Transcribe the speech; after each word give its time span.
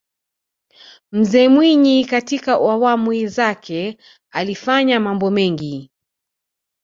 mzee 1.11 1.49
mwinyi 1.49 2.05
katika 2.05 2.53
awamu 2.53 3.27
zake 3.27 3.97
alifanya 4.31 4.99
mambo 4.99 5.31
mengi 5.31 5.89